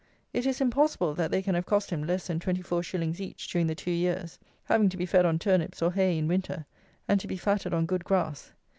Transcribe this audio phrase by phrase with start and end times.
[0.33, 3.75] It is impossible that they can have cost him less than 24_s._ each during the
[3.75, 6.65] two years, having to be fed on turnips or hay in winter,
[7.07, 8.51] and to be fatted on good grass.